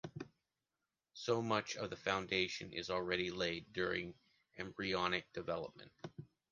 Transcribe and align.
So 1.13 1.43
much 1.43 1.75
of 1.75 1.91
the 1.91 1.95
foundation 1.95 2.73
is 2.73 2.89
already 2.89 3.29
laid 3.29 3.71
during 3.71 4.15
embryonic 4.57 5.31
development. 5.31 5.91